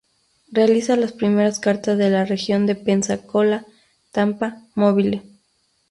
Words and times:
Realiza 0.51 0.95
las 0.95 1.11
primeras 1.11 1.59
cartas 1.59 1.95
de 1.95 2.09
la 2.09 2.25
región 2.25 2.65
de 2.65 2.73
Pensacola, 2.73 3.67
Tampa, 4.11 4.63
Mobile. 4.73 5.21